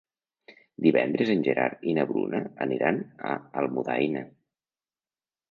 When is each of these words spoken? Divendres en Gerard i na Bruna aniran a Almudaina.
Divendres 0.85 1.29
en 1.33 1.43
Gerard 1.47 1.85
i 1.91 1.93
na 1.97 2.05
Bruna 2.13 2.41
aniran 2.67 2.99
a 3.29 3.37
Almudaina. 3.63 4.27